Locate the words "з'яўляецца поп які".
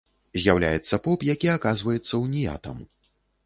0.37-1.53